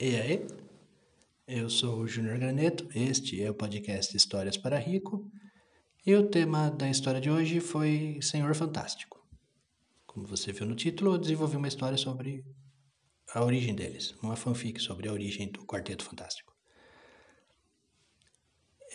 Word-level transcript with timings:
E 0.00 0.16
aí? 0.16 0.44
Eu 1.46 1.70
sou 1.70 2.00
o 2.00 2.08
Júnior 2.08 2.36
Graneto, 2.36 2.88
este 2.96 3.40
é 3.40 3.48
o 3.48 3.54
podcast 3.54 4.16
Histórias 4.16 4.56
para 4.56 4.76
Rico 4.76 5.30
e 6.04 6.12
o 6.16 6.28
tema 6.28 6.68
da 6.68 6.90
história 6.90 7.20
de 7.20 7.30
hoje 7.30 7.60
foi 7.60 8.18
Senhor 8.20 8.52
Fantástico. 8.56 9.24
Como 10.04 10.26
você 10.26 10.52
viu 10.52 10.66
no 10.66 10.74
título, 10.74 11.14
eu 11.14 11.18
desenvolvi 11.18 11.56
uma 11.56 11.68
história 11.68 11.96
sobre 11.96 12.44
a 13.32 13.44
origem 13.44 13.72
deles, 13.72 14.16
uma 14.20 14.34
fanfic 14.34 14.80
sobre 14.80 15.08
a 15.08 15.12
origem 15.12 15.48
do 15.48 15.64
Quarteto 15.64 16.04
Fantástico. 16.04 16.52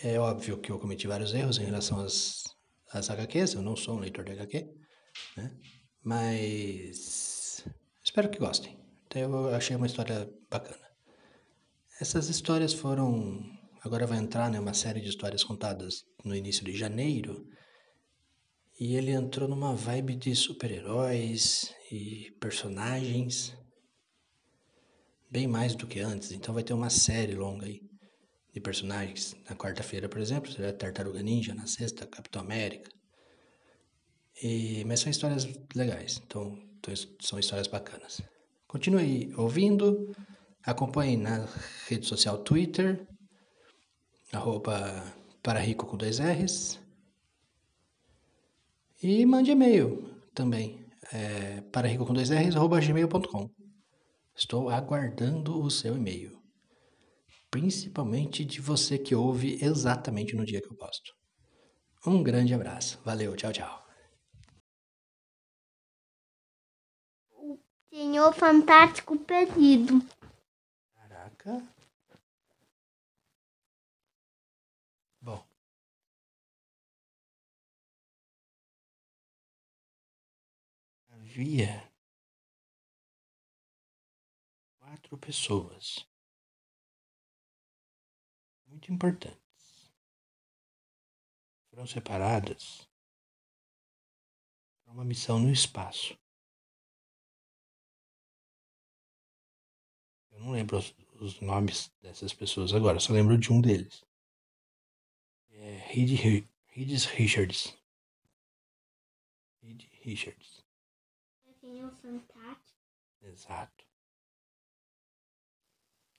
É 0.02 0.18
óbvio 0.18 0.58
que 0.58 0.70
eu 0.70 0.78
cometi 0.78 1.06
vários 1.06 1.32
erros 1.32 1.56
em 1.56 1.64
relação 1.64 1.98
às, 1.98 2.44
às 2.92 3.08
HQs, 3.08 3.54
eu 3.54 3.62
não 3.62 3.74
sou 3.74 3.96
um 3.96 4.00
leitor 4.00 4.22
de 4.22 4.32
HQ, 4.32 4.70
né? 5.38 5.56
mas 6.04 7.64
espero 8.04 8.28
que 8.28 8.38
gostem. 8.38 8.78
Então, 9.06 9.22
eu 9.22 9.54
achei 9.54 9.74
uma 9.74 9.86
história 9.86 10.30
bacana. 10.50 10.89
Essas 12.00 12.30
histórias 12.30 12.72
foram. 12.72 13.44
Agora 13.82 14.06
vai 14.06 14.16
entrar 14.16 14.50
né, 14.50 14.58
uma 14.58 14.72
série 14.72 15.02
de 15.02 15.10
histórias 15.10 15.44
contadas 15.44 16.02
no 16.24 16.34
início 16.34 16.64
de 16.64 16.74
janeiro. 16.74 17.46
E 18.78 18.96
ele 18.96 19.10
entrou 19.10 19.46
numa 19.46 19.74
vibe 19.74 20.16
de 20.16 20.34
super-heróis 20.34 21.74
e 21.92 22.30
personagens. 22.40 23.54
Bem 25.30 25.46
mais 25.46 25.74
do 25.74 25.86
que 25.86 26.00
antes. 26.00 26.32
Então 26.32 26.54
vai 26.54 26.62
ter 26.62 26.72
uma 26.72 26.88
série 26.88 27.34
longa 27.34 27.66
aí 27.66 27.82
de 28.54 28.60
personagens. 28.60 29.36
Na 29.46 29.54
quarta-feira, 29.54 30.08
por 30.08 30.20
exemplo, 30.20 30.50
será 30.50 30.72
Tartaruga 30.72 31.22
Ninja. 31.22 31.54
Na 31.54 31.66
sexta, 31.66 32.06
Capitão 32.06 32.40
América. 32.40 32.90
E, 34.42 34.82
mas 34.86 35.00
são 35.00 35.10
histórias 35.10 35.46
legais. 35.76 36.18
Então, 36.24 36.58
então 36.78 36.94
são 37.20 37.38
histórias 37.38 37.66
bacanas. 37.66 38.22
Continue 38.66 39.34
ouvindo. 39.36 40.10
Acompanhe 40.64 41.16
na 41.16 41.46
rede 41.88 42.06
social 42.06 42.38
Twitter, 42.38 43.06
arroba 44.32 45.02
para 45.42 45.58
rico 45.58 45.86
com 45.86 45.96
dois 45.96 46.18
R's. 46.18 46.78
E 49.02 49.24
mande 49.24 49.50
e-mail 49.50 50.14
também, 50.34 50.84
é, 51.12 51.62
para 51.72 51.88
rico 51.88 52.04
com 52.04 52.12
dois 52.12 52.30
R's, 52.30 52.54
arroba 52.54 52.80
gmail.com. 52.80 53.50
Estou 54.36 54.68
aguardando 54.68 55.60
o 55.60 55.70
seu 55.70 55.96
e-mail. 55.96 56.38
Principalmente 57.50 58.44
de 58.44 58.60
você 58.60 58.98
que 58.98 59.14
ouve 59.14 59.58
exatamente 59.62 60.36
no 60.36 60.44
dia 60.44 60.60
que 60.60 60.68
eu 60.68 60.76
posto. 60.76 61.12
Um 62.06 62.22
grande 62.22 62.54
abraço. 62.54 63.00
Valeu, 63.04 63.34
tchau, 63.34 63.52
tchau. 63.52 63.86
O 67.34 67.58
Senhor 67.90 68.32
Fantástico 68.32 69.18
Perdido. 69.18 70.00
Caraca. 71.40 71.74
Bom. 75.22 75.42
Havia 81.08 81.90
quatro 84.78 85.16
pessoas 85.16 86.06
muito 88.66 88.92
importantes. 88.92 89.90
Foram 91.70 91.86
separadas 91.86 92.86
para 94.84 94.92
uma 94.92 95.04
missão 95.06 95.38
no 95.38 95.50
espaço. 95.50 96.18
Eu 100.32 100.40
não 100.40 100.50
lembro 100.52 100.76
os, 101.20 101.40
nomes 101.40 101.92
dessas 102.02 102.32
pessoas 102.32 102.72
agora, 102.72 102.98
só 102.98 103.12
lembro 103.12 103.38
de 103.38 103.52
um 103.52 103.60
deles. 103.60 104.04
É 105.52 105.76
Reed, 105.88 106.46
Reed 106.68 107.04
Richards. 107.06 107.76
Reed 109.62 109.84
Richards. 110.02 110.64
Fantástico. 112.02 112.78
Exato. 113.22 113.84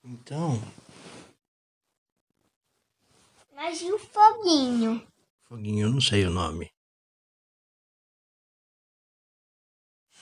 Então, 0.03 0.53
Mas 3.53 3.81
e 3.81 3.91
o 3.91 3.99
foguinho? 3.99 5.05
Foguinho, 5.43 5.87
eu 5.87 5.91
não 5.91 6.01
sei 6.01 6.25
o 6.25 6.29
nome. 6.31 6.71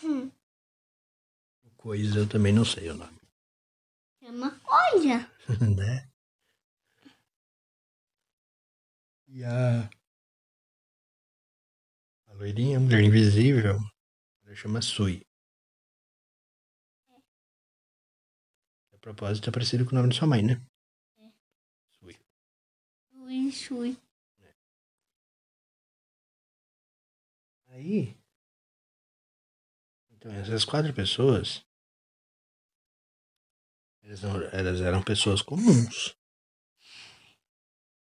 Hum, 0.03 0.31
Coisa, 1.77 2.19
eu 2.19 2.27
também 2.27 2.51
não 2.51 2.65
sei 2.65 2.89
o 2.89 2.93
nome. 2.93 3.18
É 4.29 4.31
uma 4.31 4.59
coisa. 4.59 5.27
né? 5.75 6.07
E 9.27 9.43
a. 9.43 9.89
A 12.27 12.33
loirinha, 12.33 12.77
a 12.77 12.79
mulher 12.79 13.01
invisível, 13.01 13.77
ela 14.45 14.55
chama 14.55 14.81
Sui. 14.81 15.25
A 18.93 18.97
propósito, 18.99 19.49
é 19.49 19.51
parecido 19.51 19.83
com 19.85 19.91
o 19.91 19.95
nome 19.95 20.09
da 20.09 20.15
sua 20.15 20.27
mãe, 20.27 20.43
né? 20.43 20.61
Sui. 21.99 22.15
Ui, 23.13 23.51
ui. 23.71 23.97
Aí. 27.69 28.15
Então, 30.11 30.31
essas 30.33 30.65
quatro 30.65 30.93
pessoas. 30.93 31.65
Elas, 34.09 34.21
não- 34.23 34.41
elas 34.41 34.81
eram 34.81 35.03
pessoas 35.03 35.39
comuns. 35.39 36.17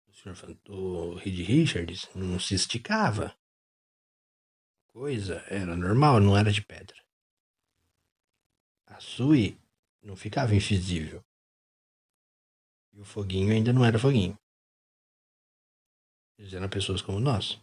O 0.06 0.14
senhor 0.14 0.36
o 0.68 1.14
Reed 1.16 1.44
Richards 1.44 2.08
não 2.14 2.38
se 2.38 2.54
esticava. 2.54 3.36
Coisa 4.86 5.44
era 5.48 5.74
normal, 5.74 6.20
não 6.20 6.38
era 6.38 6.52
de 6.52 6.62
pedra. 6.62 6.96
A 8.86 9.00
Sui 9.00 9.58
não 10.00 10.14
ficava 10.14 10.54
invisível. 10.54 11.24
E 12.92 13.00
o 13.00 13.04
foguinho 13.04 13.52
ainda 13.52 13.72
não 13.72 13.84
era 13.84 13.98
foguinho. 13.98 14.38
Eles 16.38 16.54
eram 16.54 16.68
pessoas 16.68 17.02
como 17.02 17.18
nós. 17.18 17.60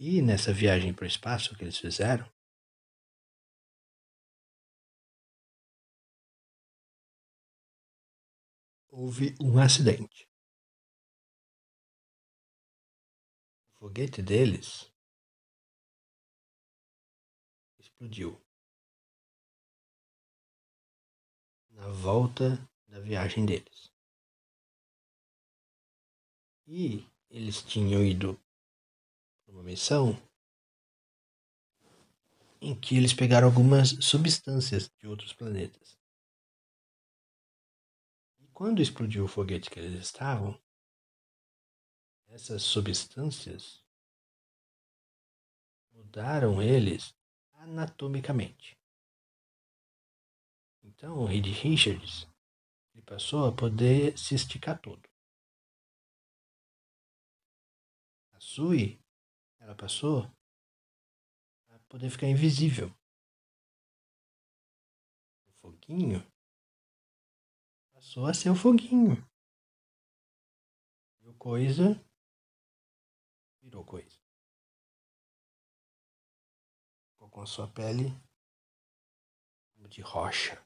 E 0.00 0.20
nessa 0.20 0.52
viagem 0.52 0.92
para 0.92 1.04
o 1.04 1.08
espaço 1.08 1.54
que 1.54 1.62
eles 1.62 1.78
fizeram, 1.78 2.28
houve 8.90 9.34
um 9.40 9.58
acidente. 9.58 10.28
O 13.68 13.78
foguete 13.78 14.20
deles 14.20 14.92
explodiu 17.78 18.38
na 21.70 21.88
volta 21.88 22.58
da 22.88 23.00
viagem 23.00 23.46
deles. 23.46 23.90
E 26.66 27.06
eles 27.30 27.62
tinham 27.62 28.04
ido 28.04 28.38
para 29.44 29.54
uma 29.54 29.62
missão 29.62 30.14
em 32.60 32.78
que 32.78 32.96
eles 32.96 33.14
pegaram 33.14 33.48
algumas 33.48 33.90
substâncias 34.04 34.90
de 34.98 35.06
outros 35.06 35.32
planetas. 35.32 35.99
Quando 38.60 38.82
explodiu 38.82 39.24
o 39.24 39.26
foguete 39.26 39.70
que 39.70 39.80
eles 39.80 39.98
estavam, 39.98 40.62
essas 42.26 42.62
substâncias 42.62 43.82
mudaram 45.92 46.60
eles 46.60 47.16
anatomicamente. 47.54 48.78
Então, 50.82 51.20
o 51.20 51.24
Reed 51.24 51.46
Richards 51.46 52.28
ele 52.92 53.00
passou 53.00 53.48
a 53.48 53.56
poder 53.56 54.18
se 54.18 54.34
esticar 54.34 54.78
todo. 54.78 55.08
A 58.32 58.40
Sui, 58.40 59.02
ela 59.58 59.74
passou 59.74 60.30
a 61.70 61.78
poder 61.88 62.10
ficar 62.10 62.26
invisível. 62.26 62.94
O 65.46 65.52
foguinho 65.62 66.29
passou 68.00 68.26
a 68.26 68.32
ser 68.32 68.48
o 68.48 68.56
foguinho. 68.56 69.14
E 71.20 71.34
coisa 71.34 72.02
virou 73.60 73.84
coisa. 73.84 74.18
Ficou 77.12 77.28
com 77.28 77.42
a 77.42 77.46
sua 77.46 77.68
pele 77.68 78.10
de 79.90 80.00
rocha. 80.00 80.64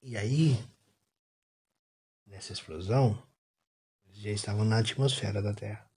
E 0.00 0.16
aí, 0.16 0.54
nessa 2.24 2.54
explosão, 2.54 3.22
eles 4.06 4.18
já 4.18 4.30
estavam 4.30 4.64
na 4.64 4.78
atmosfera 4.78 5.42
da 5.42 5.52
Terra. 5.52 5.90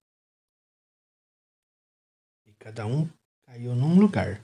E 2.44 2.52
cada 2.54 2.86
um 2.86 3.08
caiu 3.52 3.74
num 3.74 4.00
lugar. 4.00 4.42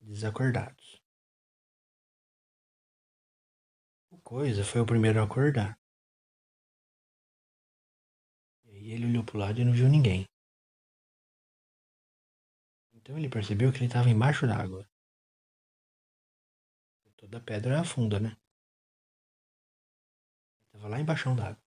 Desacordados. 0.00 1.00
O 4.10 4.18
Coisa 4.18 4.64
foi 4.64 4.80
o 4.80 4.86
primeiro 4.86 5.20
a 5.20 5.24
acordar. 5.24 5.78
E 8.64 8.70
aí 8.74 8.90
ele 8.90 9.06
olhou 9.06 9.24
pro 9.24 9.38
lado 9.38 9.60
e 9.60 9.64
não 9.64 9.72
viu 9.72 9.88
ninguém. 9.88 10.26
Então 12.92 13.16
ele 13.16 13.28
percebeu 13.28 13.70
que 13.70 13.78
ele 13.78 13.86
estava 13.86 14.10
embaixo 14.10 14.48
d'água. 14.48 14.84
Toda 17.16 17.40
pedra 17.40 17.80
afunda, 17.80 18.18
né? 18.18 18.30
Ele 20.56 20.66
estava 20.66 20.88
lá 20.88 20.98
embaixo 20.98 21.32
d'água. 21.36 21.69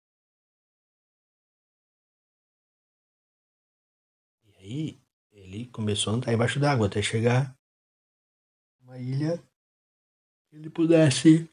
Aí 4.71 5.01
ele 5.31 5.67
começou 5.67 6.13
a 6.13 6.15
andar 6.15 6.33
embaixo 6.33 6.59
d'água 6.59 6.87
até 6.87 7.01
chegar 7.01 7.57
uma 8.81 8.97
ilha 8.97 9.37
que 10.47 10.55
ele 10.55 10.69
pudesse 10.69 11.49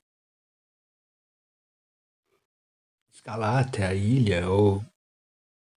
escalar 3.11 3.67
até 3.67 3.87
a 3.87 3.95
ilha 3.95 4.49
ou 4.49 4.85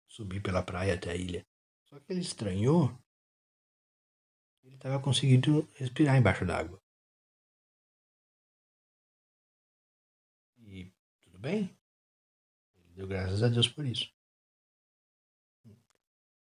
subir 0.07 0.41
pela 0.41 0.63
praia 0.63 0.95
até 0.95 1.11
a 1.11 1.15
ilha. 1.15 1.45
Só 1.85 1.99
que 1.99 2.11
ele 2.11 2.21
estranhou. 2.21 2.91
Ele 4.63 4.75
estava 4.75 5.01
conseguindo 5.01 5.67
respirar 5.75 6.17
embaixo 6.17 6.45
d'água. 6.45 6.79
E 10.59 10.91
tudo 11.21 11.39
bem. 11.39 11.75
Ele 12.75 12.93
deu 12.93 13.07
graças 13.07 13.41
a 13.41 13.47
Deus 13.47 13.67
por 13.67 13.85
isso. 13.85 14.13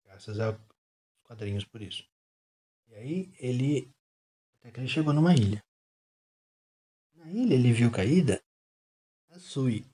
Graças 0.05 0.39
aos 0.39 0.72
quadrinhos 1.33 1.65
por 1.65 1.81
isso. 1.81 2.05
E 2.89 2.95
aí 2.95 3.33
ele. 3.39 3.91
Até 4.57 4.71
que 4.71 4.81
ele 4.81 4.89
chegou 4.89 5.13
numa 5.13 5.35
ilha. 5.35 5.65
Na 7.15 7.31
ilha 7.31 7.55
ele 7.55 7.73
viu 7.73 7.91
caída 7.91 8.43
a 9.31 9.39
Sui. 9.39 9.85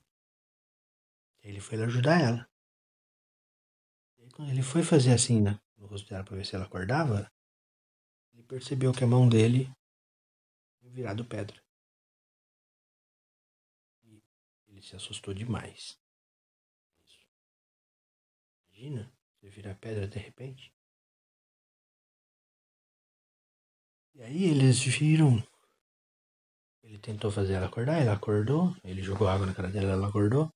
Ele 1.41 1.61
foi 1.61 1.81
ajudar 1.81 2.19
ela. 2.21 2.49
E 4.17 4.23
aí, 4.23 4.29
quando 4.31 4.51
ele 4.51 4.61
foi 4.61 4.83
fazer 4.83 5.13
assim 5.13 5.41
né, 5.41 5.59
no 5.77 5.87
rosto 5.87 6.09
dela 6.09 6.23
para 6.23 6.35
ver 6.35 6.45
se 6.45 6.55
ela 6.55 6.65
acordava, 6.65 7.31
ele 8.33 8.43
percebeu 8.43 8.91
que 8.91 9.03
a 9.03 9.07
mão 9.07 9.27
dele 9.27 9.71
tinha 10.77 10.91
virado 10.91 11.25
pedra. 11.25 11.59
E 14.03 14.21
ele 14.67 14.81
se 14.81 14.95
assustou 14.95 15.33
demais. 15.33 15.97
Imagina 18.67 19.11
você 19.33 19.49
virar 19.49 19.75
pedra 19.75 20.07
de 20.07 20.19
repente. 20.19 20.71
E 24.19 24.23
aí 24.23 24.43
eles 24.43 24.83
viram. 24.83 25.41
Ele 26.83 26.99
tentou 26.99 27.31
fazer 27.31 27.53
ela 27.53 27.67
acordar, 27.67 28.01
ela 28.01 28.13
acordou. 28.13 28.75
Ele 28.83 29.01
jogou 29.01 29.29
água 29.29 29.45
na 29.45 29.55
cara 29.55 29.71
dela, 29.71 29.93
ela 29.93 30.09
acordou. 30.09 30.51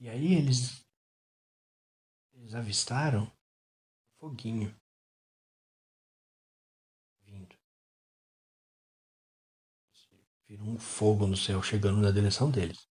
E 0.00 0.08
aí 0.08 0.32
eles. 0.32 0.82
Eles 2.32 2.54
avistaram 2.54 3.24
um 3.24 4.18
foguinho 4.18 4.74
vindo. 7.20 7.54
Viram 10.46 10.64
um 10.66 10.78
fogo 10.78 11.26
no 11.26 11.36
céu 11.36 11.62
chegando 11.62 12.00
na 12.00 12.10
direção 12.10 12.50
deles. 12.50 12.88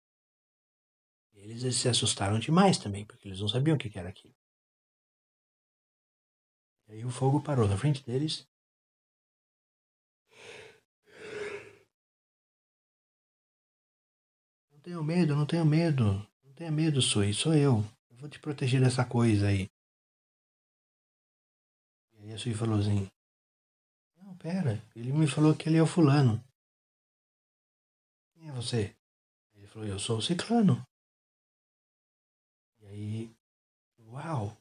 E 1.32 1.38
eles, 1.38 1.75
se 1.75 1.88
assustaram 1.88 2.38
demais 2.38 2.76
também, 2.76 3.06
porque 3.06 3.28
eles 3.28 3.40
não 3.40 3.49
sabiam 3.49 3.76
o 3.76 3.78
que 3.78 3.99
era 3.99 4.11
aquilo. 4.11 4.35
E 6.88 6.93
aí 6.93 7.05
o 7.06 7.11
fogo 7.11 7.43
parou 7.43 7.67
na 7.67 7.78
frente 7.78 8.05
deles. 8.05 8.51
Tenho 14.82 15.02
medo, 15.02 15.37
não 15.37 15.46
tenho 15.46 15.64
medo. 15.64 16.26
Não 16.43 16.52
tenha 16.55 16.70
medo, 16.70 17.00
Sui, 17.00 17.32
sou 17.32 17.55
eu. 17.55 17.84
Eu 18.11 18.17
vou 18.17 18.29
te 18.29 18.38
proteger 18.38 18.81
dessa 18.81 19.05
coisa 19.05 19.49
aí. 19.49 19.70
E 22.12 22.19
aí 22.19 22.32
a 22.32 22.38
Sui 22.38 22.55
falou 22.55 22.79
assim: 22.79 23.08
Não, 24.17 24.37
pera, 24.37 24.82
ele 24.94 25.12
me 25.12 25.26
falou 25.26 25.55
que 25.55 25.69
ele 25.69 25.79
é 25.79 25.82
o 25.82 25.87
fulano. 25.87 26.43
Quem 28.32 28.49
é 28.49 28.52
você? 28.52 28.96
Ele 29.55 29.67
falou: 29.67 29.88
Eu 29.88 29.99
sou 29.99 30.19
o 30.19 30.23
ciclano. 30.23 30.85
E 32.81 32.87
aí, 32.87 33.37
uau! 34.00 34.56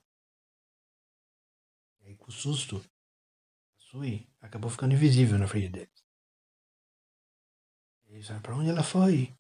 E 2.02 2.08
aí, 2.08 2.16
com 2.16 2.32
susto, 2.32 2.78
a 2.78 3.80
Sui 3.80 4.28
acabou 4.40 4.70
ficando 4.70 4.94
invisível 4.94 5.38
na 5.40 5.48
frente 5.48 5.70
deles. 5.70 6.06
E 8.08 8.14
eles 8.14 8.28
falaram: 8.28 8.44
Pra 8.44 8.56
onde 8.56 8.70
ela 8.70 8.84
foi? 8.84 9.36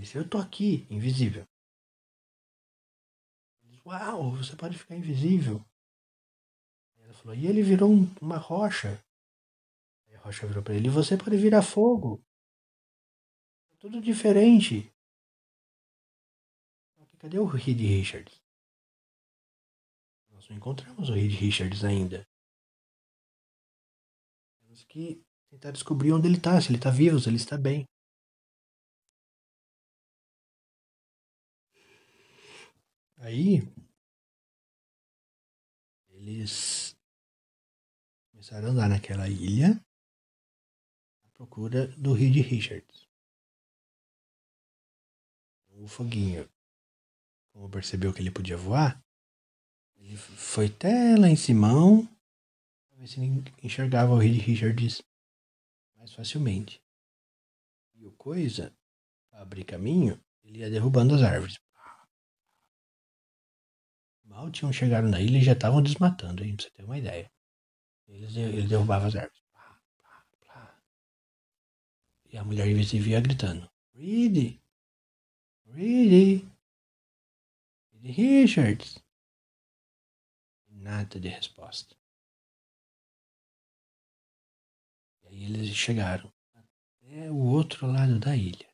Disse: 0.00 0.16
Eu 0.16 0.28
tô 0.28 0.38
aqui, 0.38 0.86
invisível. 0.90 1.46
Disse, 3.62 3.82
Uau, 3.86 4.32
você 4.32 4.56
pode 4.56 4.78
ficar 4.78 4.96
invisível. 4.96 5.64
Ela 6.96 7.14
falou: 7.14 7.34
E 7.34 7.46
ele 7.46 7.62
virou 7.62 7.90
um, 7.90 8.06
uma 8.20 8.38
rocha. 8.38 9.02
Aí 10.06 10.16
a 10.16 10.20
rocha 10.20 10.46
virou 10.46 10.62
para 10.62 10.74
ele: 10.74 10.88
Você 10.88 11.16
pode 11.16 11.36
virar 11.36 11.62
fogo. 11.62 12.24
É 13.72 13.76
tudo 13.76 14.00
diferente. 14.00 14.90
Cadê 17.20 17.38
o 17.38 17.44
Reed 17.44 17.78
Richards? 17.78 18.42
Nós 20.30 20.48
não 20.48 20.56
encontramos 20.56 21.10
o 21.10 21.12
Reed 21.12 21.38
Richards 21.38 21.84
ainda. 21.84 22.26
Temos 24.62 24.82
que 24.84 25.22
tentar 25.50 25.70
descobrir 25.70 26.12
onde 26.12 26.26
ele 26.26 26.38
está, 26.38 26.58
se 26.58 26.70
ele 26.70 26.78
está 26.78 26.88
vivo, 26.88 27.20
se 27.20 27.28
ele 27.28 27.36
está 27.36 27.58
bem. 27.58 27.84
Aí 33.20 33.60
eles 36.08 36.96
começaram 38.30 38.68
a 38.68 38.70
andar 38.70 38.88
naquela 38.88 39.28
ilha 39.28 39.78
à 41.24 41.28
procura 41.34 41.86
do 41.98 42.14
Reed 42.14 42.36
Richards. 42.36 43.06
O 45.68 45.86
foguinho, 45.86 46.48
como 47.52 47.68
percebeu 47.68 48.12
que 48.12 48.20
ele 48.20 48.30
podia 48.30 48.56
voar, 48.56 49.02
ele 49.96 50.16
foi 50.16 50.66
até 50.66 51.14
lá 51.14 51.28
em 51.28 51.36
Simão 51.36 52.06
para 52.88 53.00
ver 53.00 53.06
se 53.06 53.20
ele 53.20 53.44
enxergava 53.62 54.14
o 54.14 54.18
Reed 54.18 54.40
Richards 54.40 55.02
mais 55.94 56.10
facilmente. 56.14 56.82
E 57.94 58.06
o 58.06 58.12
coisa, 58.12 58.74
para 59.28 59.42
abrir 59.42 59.64
caminho, 59.64 60.18
ele 60.42 60.60
ia 60.60 60.70
derrubando 60.70 61.14
as 61.14 61.20
árvores. 61.20 61.60
Mal 64.30 64.48
tinham 64.52 64.72
chegado 64.72 65.08
na 65.08 65.20
ilha 65.20 65.38
e 65.38 65.42
já 65.42 65.52
estavam 65.52 65.82
desmatando, 65.82 66.44
hein? 66.44 66.54
Pra 66.54 66.64
você 66.64 66.70
ter 66.70 66.84
uma 66.84 66.96
ideia. 66.96 67.28
Eles, 68.06 68.36
ele 68.36 68.68
derrubava 68.68 69.08
as 69.08 69.16
árvores. 69.16 69.42
Plá, 69.50 69.82
plá, 69.98 70.24
plá. 70.40 70.82
E 72.32 72.38
a 72.38 72.44
mulher 72.44 72.68
invisível 72.68 73.20
gritando: 73.20 73.68
Reed! 73.92 74.60
Reed! 75.66 76.48
Reed 77.92 78.16
Richards! 78.16 79.02
Nada 80.68 81.18
de 81.18 81.28
resposta. 81.28 81.96
E 85.24 85.26
aí 85.26 85.44
eles 85.44 85.74
chegaram 85.74 86.32
até 86.54 87.28
o 87.32 87.36
outro 87.36 87.88
lado 87.88 88.20
da 88.20 88.36
ilha. 88.36 88.70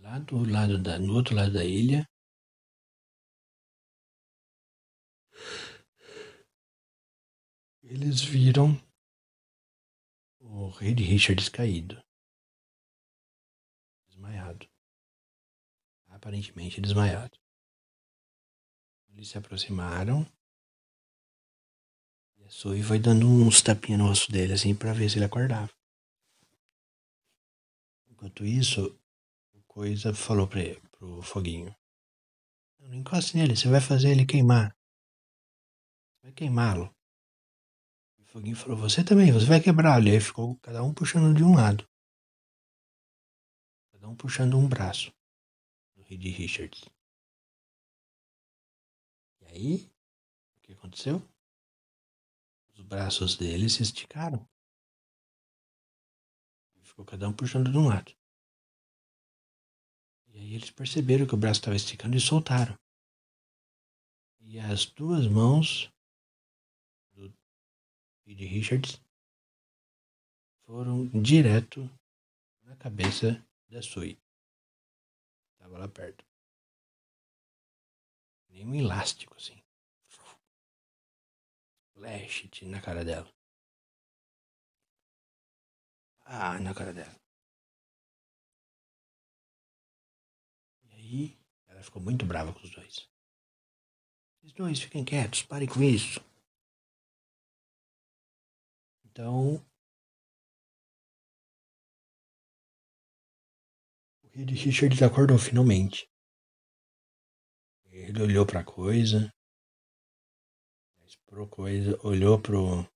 Lá 0.00 0.20
do 0.20 0.48
lado 0.48 0.78
da, 0.78 1.00
no 1.00 1.14
outro 1.14 1.34
lado 1.34 1.52
da 1.52 1.64
ilha 1.64 2.08
Eles 7.90 8.20
viram 8.20 8.78
o 10.40 10.68
rei 10.68 10.94
de 10.94 11.02
Richards 11.02 11.48
caído. 11.48 11.98
Desmaiado. 14.06 14.68
Aparentemente 16.08 16.82
desmaiado. 16.82 17.34
Eles 19.08 19.28
se 19.28 19.38
aproximaram. 19.38 20.30
E 22.36 22.44
a 22.44 22.50
Sui 22.50 22.82
foi 22.82 22.98
dando 22.98 23.26
uns 23.26 23.62
tapinhas 23.62 23.98
no 23.98 24.08
rosto 24.08 24.30
dele, 24.30 24.52
assim, 24.52 24.76
para 24.76 24.92
ver 24.92 25.08
se 25.08 25.16
ele 25.16 25.24
acordava. 25.24 25.72
Enquanto 28.06 28.44
isso, 28.44 29.00
o 29.54 29.62
Coisa 29.62 30.12
falou 30.12 30.46
pra 30.46 30.60
ele, 30.60 30.80
pro 30.90 31.22
Foguinho. 31.22 31.74
Não 32.80 32.92
encoste 32.92 33.34
nele, 33.34 33.56
você 33.56 33.66
vai 33.66 33.80
fazer 33.80 34.10
ele 34.10 34.26
queimar. 34.26 34.76
Você 36.12 36.24
vai 36.24 36.32
queimá-lo. 36.32 36.97
Foguinho 38.38 38.54
falou, 38.54 38.78
você 38.78 39.02
também, 39.02 39.32
você 39.32 39.46
vai 39.46 39.60
quebrar. 39.60 40.00
E 40.06 40.12
aí 40.12 40.20
ficou 40.20 40.56
cada 40.58 40.80
um 40.84 40.94
puxando 40.94 41.36
de 41.36 41.42
um 41.42 41.56
lado. 41.56 41.84
Cada 43.90 44.08
um 44.08 44.14
puxando 44.14 44.56
um 44.56 44.68
braço 44.68 45.12
do 45.96 46.04
Reed 46.04 46.22
Richards. 46.22 46.88
E 49.40 49.46
aí, 49.46 49.92
o 50.56 50.60
que 50.60 50.72
aconteceu? 50.72 51.20
Os 52.74 52.80
braços 52.82 53.36
dele 53.36 53.68
se 53.68 53.82
esticaram. 53.82 54.48
Ficou 56.82 57.04
cada 57.04 57.28
um 57.28 57.32
puxando 57.32 57.72
de 57.72 57.76
um 57.76 57.88
lado. 57.88 58.14
E 60.28 60.38
aí 60.38 60.54
eles 60.54 60.70
perceberam 60.70 61.26
que 61.26 61.34
o 61.34 61.38
braço 61.38 61.58
estava 61.58 61.74
esticando 61.74 62.16
e 62.16 62.20
soltaram. 62.20 62.78
E 64.38 64.60
as 64.60 64.86
duas 64.86 65.26
mãos 65.26 65.92
Reed 68.28 68.40
Richards 68.40 69.00
foram 70.66 71.08
direto 71.22 71.88
na 72.60 72.76
cabeça 72.76 73.42
da 73.70 73.80
Sui. 73.80 74.18
Estava 75.54 75.78
lá 75.78 75.88
perto. 75.88 76.22
Nem 78.50 78.66
um 78.66 78.74
elástico 78.74 79.34
assim. 79.34 79.58
Flash 81.94 82.50
na 82.64 82.82
cara 82.82 83.02
dela. 83.02 83.32
Ah, 86.26 86.58
na 86.60 86.74
cara 86.74 86.92
dela. 86.92 87.18
E 90.82 90.92
aí, 90.92 91.38
ela 91.66 91.82
ficou 91.82 92.02
muito 92.02 92.26
brava 92.26 92.52
com 92.52 92.60
os 92.60 92.70
dois. 92.70 93.08
Os 94.42 94.52
dois 94.52 94.78
fiquem 94.80 95.02
quietos, 95.02 95.42
parem 95.42 95.66
com 95.66 95.82
isso. 95.82 96.27
Então, 99.18 99.56
o 104.22 104.28
Reed 104.28 104.50
Richards 104.50 105.02
acordou 105.02 105.36
finalmente. 105.36 106.08
Ele 107.86 108.22
olhou 108.22 108.46
pra 108.46 108.62
coisa, 108.62 109.28
explorou 111.04 111.48
coisa, 111.48 111.98
olhou 112.06 112.40
pro 112.40 112.88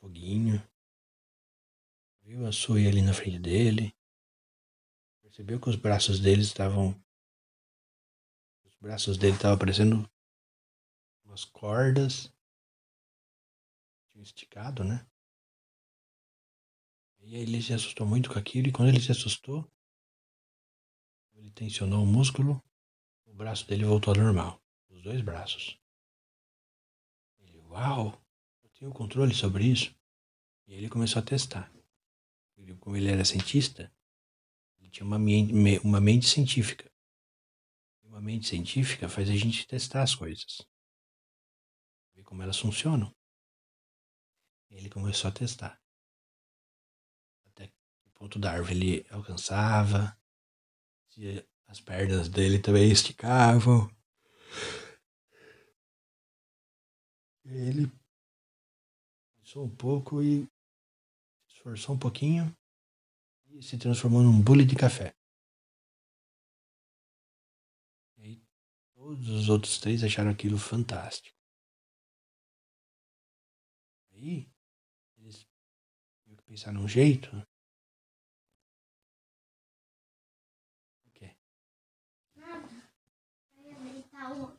foguinho, 0.00 0.60
viu 2.22 2.44
a 2.44 2.50
Sui 2.50 2.88
ali 2.88 3.02
na 3.02 3.14
frente 3.14 3.38
dele, 3.38 3.96
percebeu 5.22 5.60
que 5.60 5.68
os 5.68 5.76
braços 5.76 6.18
dele 6.18 6.42
estavam. 6.42 7.00
Os 8.64 8.74
braços 8.80 9.16
dele 9.16 9.36
estavam 9.36 9.56
parecendo 9.56 10.10
umas 11.24 11.44
cordas. 11.44 12.34
Esticado, 14.22 14.84
né? 14.84 15.06
E 17.20 17.36
aí 17.36 17.42
ele 17.42 17.62
se 17.62 17.72
assustou 17.72 18.06
muito 18.06 18.30
com 18.30 18.38
aquilo, 18.38 18.68
e 18.68 18.72
quando 18.72 18.88
ele 18.88 19.00
se 19.00 19.10
assustou, 19.10 19.70
ele 21.34 21.50
tensionou 21.50 22.02
o 22.02 22.06
músculo, 22.06 22.62
o 23.24 23.34
braço 23.34 23.66
dele 23.66 23.84
voltou 23.84 24.12
ao 24.12 24.20
normal. 24.20 24.62
Os 24.88 25.02
dois 25.02 25.22
braços. 25.22 25.78
Ele, 27.38 27.58
uau, 27.58 28.22
eu 28.62 28.70
tenho 28.70 28.92
controle 28.92 29.34
sobre 29.34 29.64
isso. 29.64 29.94
E 30.66 30.74
ele 30.74 30.88
começou 30.88 31.20
a 31.20 31.24
testar. 31.24 31.72
Ele, 32.56 32.76
como 32.76 32.96
ele 32.96 33.10
era 33.10 33.24
cientista, 33.24 33.92
ele 34.78 34.90
tinha 34.90 35.06
uma 35.06 35.18
mente, 35.18 35.52
uma 35.82 36.00
mente 36.00 36.26
científica. 36.26 36.90
E 38.02 38.06
uma 38.06 38.20
mente 38.20 38.46
científica 38.46 39.08
faz 39.08 39.30
a 39.30 39.36
gente 39.36 39.66
testar 39.66 40.02
as 40.02 40.14
coisas. 40.14 40.66
Ver 42.14 42.22
como 42.24 42.42
elas 42.42 42.58
funcionam. 42.58 43.14
Ele 44.70 44.88
começou 44.88 45.28
a 45.28 45.32
testar. 45.32 45.80
Até 47.46 47.66
que 47.66 48.10
ponto 48.14 48.38
da 48.38 48.52
árvore 48.52 48.74
ele 48.74 49.06
alcançava. 49.10 50.16
Se 51.08 51.44
as 51.66 51.80
pernas 51.80 52.28
dele 52.28 52.58
também 52.58 52.90
esticavam. 52.90 53.88
Ele 57.44 57.90
pensou 59.36 59.64
um 59.64 59.76
pouco 59.76 60.22
e 60.22 60.48
esforçou 61.48 61.94
um 61.94 61.98
pouquinho 61.98 62.56
e 63.46 63.62
se 63.62 63.78
transformou 63.78 64.22
num 64.22 64.40
bule 64.40 64.64
de 64.64 64.74
café. 64.74 65.14
E 68.16 68.22
aí, 68.22 68.42
todos 68.94 69.28
os 69.28 69.48
outros 69.48 69.78
três 69.78 70.02
acharam 70.02 70.30
aquilo 70.30 70.58
fantástico. 70.58 71.36
Aí, 74.12 74.49
pensar 76.50 76.72
num 76.72 76.88
jeito. 76.88 77.30
O 81.06 81.10
quê? 81.12 81.36
Nada. 82.34 82.68
Eu 83.56 83.70
ia 83.70 83.78
deitar 83.78 84.32
o. 84.32 84.58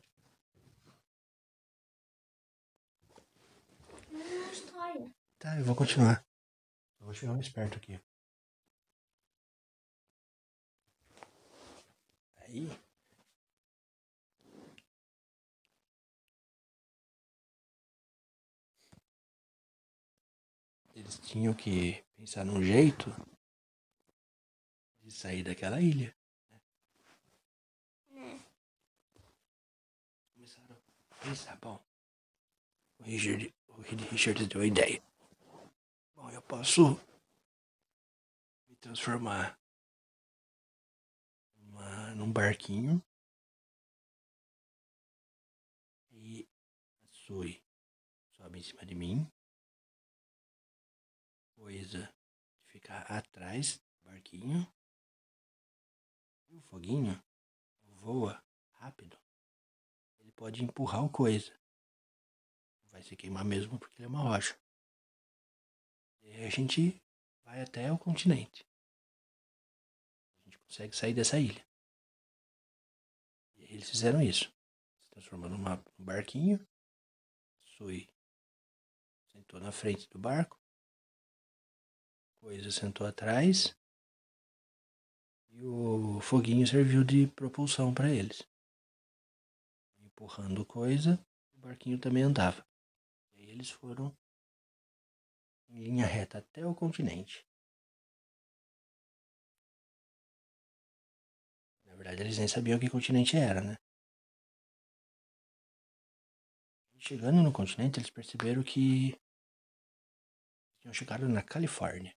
É 4.10 4.14
uma 4.14 4.52
história. 4.52 5.14
Tá, 5.38 5.58
eu 5.58 5.64
vou 5.66 5.76
continuar. 5.76 6.24
Eu 6.98 7.04
vou 7.04 7.14
chegar 7.14 7.34
mais 7.34 7.50
perto 7.50 7.76
aqui. 7.76 8.00
Aí. 12.36 12.70
Eles 21.02 21.18
tinham 21.18 21.52
que 21.52 22.00
pensar 22.14 22.44
num 22.44 22.62
jeito 22.62 23.10
de 25.00 25.10
sair 25.10 25.42
daquela 25.42 25.80
ilha. 25.80 26.16
Né? 28.08 28.40
Começaram 30.32 30.76
a 31.10 31.14
pensar, 31.16 31.56
bom. 31.56 31.84
O 33.00 33.02
Richard, 33.02 33.52
o 33.66 33.80
Reed 33.80 34.00
Richards 34.02 34.46
deu 34.46 34.60
a 34.60 34.66
ideia. 34.66 35.02
Bom, 36.14 36.30
eu 36.30 36.40
posso 36.42 36.90
me 38.68 38.76
transformar 38.76 39.58
numa, 41.56 42.14
num 42.14 42.32
barquinho 42.32 43.04
e 46.12 46.48
a 47.02 47.08
Sui 47.10 47.60
sobe 48.36 48.60
em 48.60 48.62
cima 48.62 48.86
de 48.86 48.94
mim. 48.94 49.28
Coisa 51.62 52.12
de 52.58 52.72
ficar 52.72 53.02
atrás 53.02 53.76
do 53.76 54.10
barquinho. 54.10 54.66
E 56.48 56.56
o 56.56 56.62
foguinho 56.62 57.22
voa 57.84 58.44
rápido. 58.72 59.16
Ele 60.18 60.32
pode 60.32 60.64
empurrar 60.64 61.04
o 61.04 61.08
coisa. 61.08 61.56
Vai 62.90 63.00
se 63.04 63.14
queimar 63.14 63.44
mesmo 63.44 63.78
porque 63.78 63.98
ele 63.98 64.06
é 64.06 64.08
uma 64.08 64.22
rocha. 64.22 64.58
E 66.24 66.44
a 66.44 66.50
gente 66.50 67.00
vai 67.44 67.62
até 67.62 67.92
o 67.92 67.96
continente. 67.96 68.66
A 70.40 70.44
gente 70.46 70.58
consegue 70.58 70.96
sair 70.96 71.14
dessa 71.14 71.38
ilha. 71.38 71.64
E 73.54 73.72
eles 73.72 73.88
fizeram 73.88 74.20
isso. 74.20 74.52
Se 74.98 75.10
transformou 75.10 75.48
numa, 75.48 75.76
num 75.76 76.04
barquinho. 76.04 76.58
Sui 77.76 78.08
sentou 79.28 79.60
na 79.60 79.70
frente 79.70 80.10
do 80.10 80.18
barco. 80.18 80.61
Coisa 82.42 82.72
sentou 82.72 83.06
atrás. 83.06 83.72
E 85.48 85.64
o 85.64 86.18
foguinho 86.20 86.66
serviu 86.66 87.04
de 87.04 87.28
propulsão 87.28 87.94
para 87.94 88.10
eles. 88.10 88.42
Empurrando 90.00 90.66
coisa, 90.66 91.24
o 91.54 91.60
barquinho 91.60 92.00
também 92.00 92.24
andava. 92.24 92.66
E 93.32 93.42
aí 93.42 93.50
eles 93.50 93.70
foram 93.70 94.12
em 95.68 95.84
linha 95.84 96.04
reta 96.04 96.38
até 96.38 96.66
o 96.66 96.74
continente. 96.74 97.46
Na 101.84 101.94
verdade, 101.94 102.22
eles 102.22 102.38
nem 102.38 102.48
sabiam 102.48 102.80
que 102.80 102.90
continente 102.90 103.36
era, 103.36 103.60
né? 103.60 103.76
Chegando 106.98 107.40
no 107.40 107.52
continente, 107.52 108.00
eles 108.00 108.10
perceberam 108.10 108.64
que 108.64 109.16
tinham 110.80 110.92
chegado 110.92 111.28
na 111.28 111.40
Califórnia. 111.40 112.12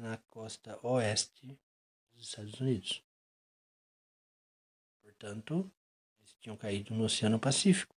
Na 0.00 0.16
costa 0.30 0.78
oeste 0.86 1.58
dos 2.12 2.28
Estados 2.28 2.60
Unidos. 2.60 3.04
Portanto, 5.00 5.70
eles 6.18 6.34
tinham 6.40 6.56
caído 6.56 6.94
no 6.94 7.04
Oceano 7.04 7.38
Pacífico 7.38 7.94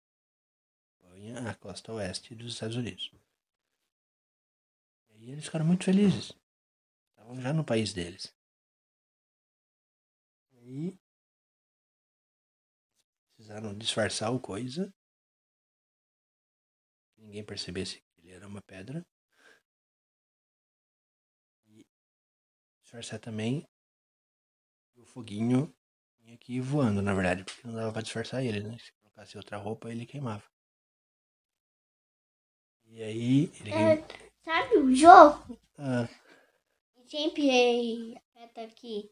a 1.48 1.56
costa 1.56 1.94
oeste 1.94 2.36
dos 2.36 2.54
Estados 2.54 2.76
Unidos. 2.76 3.12
E 5.10 5.14
aí 5.14 5.32
eles 5.32 5.46
ficaram 5.46 5.66
muito 5.66 5.86
felizes. 5.86 6.34
Estavam 7.10 7.40
já 7.42 7.54
no 7.54 7.64
país 7.64 7.94
deles. 7.94 8.36
E 10.52 10.58
aí 10.58 11.00
precisaram 13.36 13.78
disfarçar 13.78 14.34
o 14.34 14.40
coisa. 14.40 14.94
Ninguém 17.18 17.44
percebesse 17.44 18.02
que 18.02 18.22
ele 18.22 18.32
era 18.32 18.48
uma 18.48 18.62
pedra. 18.62 19.06
Disfarçar 22.94 23.20
também 23.20 23.68
foguinho 25.14 25.74
vinha 26.20 26.36
aqui 26.36 26.60
voando, 26.60 27.02
na 27.02 27.12
verdade, 27.14 27.44
porque 27.44 27.66
não 27.68 27.74
dava 27.74 27.92
pra 27.92 28.04
disfarçar 28.04 28.44
ele, 28.44 28.62
né? 28.62 28.78
Se 28.80 28.92
colocasse 29.02 29.36
outra 29.36 29.58
roupa, 29.58 29.92
ele 29.92 30.06
queimava. 30.06 30.44
E 32.86 33.02
aí, 33.02 33.52
ele 33.60 33.72
É, 33.72 34.04
sabe 34.44 34.78
o 34.78 34.96
jogo? 34.96 35.58
ah, 35.80 36.08
Sempre 37.08 38.16
aperta 38.16 38.62
aqui. 38.62 39.12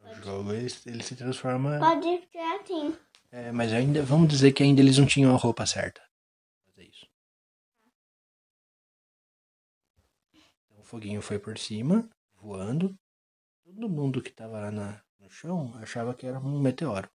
no 0.00 0.14
jogo 0.22 0.52
ele, 0.52 0.68
ele 0.86 1.02
se 1.02 1.16
transforma. 1.16 1.80
Pode 1.80 2.28
ser 2.30 2.38
assim. 2.38 2.96
É, 3.32 3.50
mas 3.50 3.72
ainda, 3.72 4.04
vamos 4.04 4.28
dizer 4.28 4.52
que 4.52 4.62
ainda 4.62 4.80
eles 4.80 4.98
não 4.98 5.06
tinham 5.06 5.34
a 5.34 5.38
roupa 5.38 5.66
certa. 5.66 6.00
Foguinho 10.84 11.22
foi 11.22 11.38
por 11.38 11.58
cima, 11.58 12.08
voando. 12.34 12.98
Todo 13.64 13.88
mundo 13.88 14.22
que 14.22 14.30
tava 14.30 14.60
lá 14.60 14.70
na, 14.70 15.02
no 15.18 15.30
chão 15.30 15.74
achava 15.78 16.14
que 16.14 16.26
era 16.26 16.38
um 16.38 16.60
meteoro. 16.60 17.10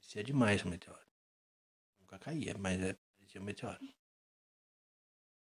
Parecia 0.00 0.24
demais 0.24 0.64
um 0.64 0.70
meteoro. 0.70 1.06
Nunca 2.00 2.18
caía, 2.18 2.56
mas 2.58 2.80
é, 2.80 2.96
parecia 3.16 3.40
um 3.40 3.44
meteoro. 3.44 3.78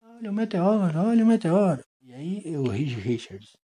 Olha 0.01 0.31
o 0.31 0.35
meteoro, 0.35 0.99
olha 0.99 1.25
o 1.25 1.27
meteoro. 1.27 1.85
E 2.01 2.15
aí 2.15 2.57
o 2.57 2.69
Reed 2.69 2.97
Richards 2.99 3.57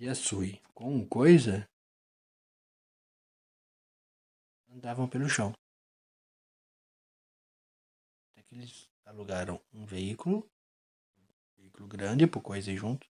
e 0.00 0.08
a 0.08 0.14
Sui 0.14 0.60
com 0.74 1.06
coisa 1.06 1.68
andavam 4.68 5.08
pelo 5.08 5.28
chão. 5.28 5.52
Até 8.32 8.42
que 8.42 8.54
eles 8.54 8.93
alugaram 9.14 9.60
um 9.72 9.86
veículo, 9.86 10.50
um 11.56 11.62
veículo 11.62 11.86
grande, 11.86 12.26
por 12.26 12.42
coisa 12.42 12.70
ir 12.70 12.76
junto, 12.76 13.06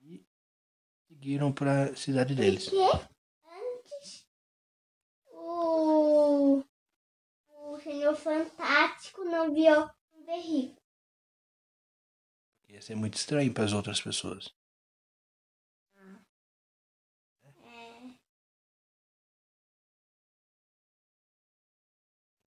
e 0.00 0.24
seguiram 1.08 1.52
para 1.52 1.90
a 1.90 1.96
cidade 1.96 2.34
deles. 2.34 2.68
Porque 2.68 3.08
antes 3.48 4.26
o, 5.32 6.62
o 7.48 7.80
Senhor 7.80 8.14
Fantástico 8.14 9.24
não 9.24 9.52
viu 9.52 9.90
um 10.12 10.24
veículo. 10.24 10.76
Ia 12.68 12.82
ser 12.82 12.94
muito 12.94 13.14
estranho 13.14 13.52
para 13.54 13.64
as 13.64 13.72
outras 13.72 14.02
pessoas. 14.02 14.54
É, 17.62 18.16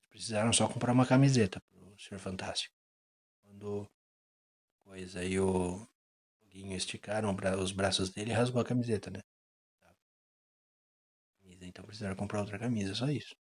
Precisaram 0.10 0.53
só 0.53 0.67
comprar 0.67 0.91
uma 0.91 1.08
camiseta 1.08 1.60
Senhor 2.09 2.19
Fantástico. 2.19 2.75
Quando 3.43 3.87
coisa 4.83 5.23
e 5.23 5.39
o 5.39 5.87
Foguinho 6.39 6.75
esticaram 6.75 7.35
os 7.61 7.71
braços 7.71 8.09
dele 8.09 8.31
e 8.31 8.33
rasgou 8.33 8.61
a 8.61 8.65
camiseta, 8.65 9.11
né? 9.11 9.21
Então 11.61 11.85
precisaram 11.85 12.15
comprar 12.15 12.39
outra 12.39 12.57
camisa, 12.57 12.95
só 12.95 13.07
isso. 13.09 13.35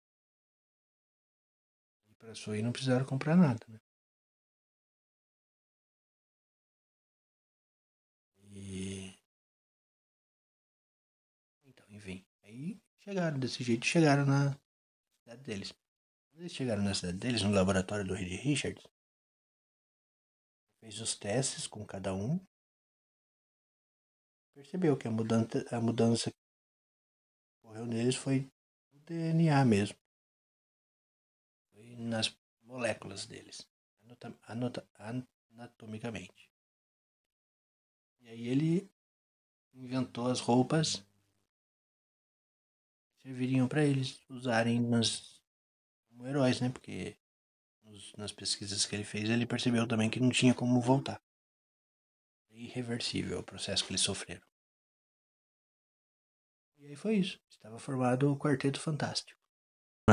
E 2.09 2.15
pra 2.15 2.35
Sui 2.35 2.61
não 2.63 2.73
precisaram 2.73 3.05
comprar 3.05 3.37
nada, 3.37 3.65
né? 3.69 3.79
E. 8.53 9.15
Então, 11.65 11.87
enfim. 11.91 12.25
Aí 12.43 12.81
chegaram 12.99 13.39
desse 13.39 13.63
jeito, 13.63 13.87
chegaram 13.87 14.25
na 14.25 14.59
cidade 15.23 15.43
deles. 15.43 15.86
Eles 16.37 16.53
chegaram 16.53 16.83
na 16.83 16.93
cidade 16.93 17.17
deles, 17.17 17.43
no 17.43 17.51
laboratório 17.51 18.07
do 18.07 18.13
Reed 18.15 18.39
Richards, 18.41 18.85
fez 20.81 21.01
os 21.01 21.17
testes 21.17 21.67
com 21.67 21.85
cada 21.85 22.15
um. 22.15 22.39
Percebeu 24.55 24.97
que 24.99 25.09
a 25.09 25.11
mudança, 25.11 25.65
a 25.71 25.81
mudança 25.81 26.31
que 26.31 26.37
ocorreu 27.63 27.87
neles 27.87 28.17
foi 28.17 28.51
o 28.93 28.99
DNA 29.01 29.65
mesmo. 29.65 29.99
Foi 31.73 31.97
nas 31.97 32.37
moléculas 32.63 33.27
deles, 33.27 33.67
anota- 34.47 34.87
anatomicamente. 35.55 36.51
E 38.21 38.29
aí 38.29 38.49
ele 38.49 38.91
inventou 39.73 40.27
as 40.29 40.41
roupas 40.41 41.05
que 43.11 43.23
serviriam 43.23 43.69
para 43.69 43.85
eles 43.85 44.21
usarem 44.29 44.81
nas, 44.81 45.36
como 46.17 46.27
heróis, 46.29 46.61
né? 46.61 46.71
Porque 46.71 47.17
nos- 47.85 48.13
nas 48.17 48.33
pesquisas 48.33 48.87
que 48.87 48.97
ele 48.97 49.05
fez, 49.05 49.31
ele 49.31 49.47
percebeu 49.47 49.87
também 49.89 50.11
que 50.11 50.21
não 50.21 50.31
tinha 50.31 50.55
como 50.55 50.81
voltar. 50.81 51.21
É 52.51 52.57
irreversível 52.59 53.39
o 53.39 53.45
processo 53.45 53.85
que 53.85 53.93
eles 53.93 54.01
sofreram. 54.01 54.43
E 56.79 56.87
aí 56.87 56.97
foi 56.97 57.17
isso. 57.17 57.39
Estava 57.51 57.79
formado 57.79 58.33
o 58.33 58.39
Quarteto 58.39 58.81
Fantástico. 58.81 59.36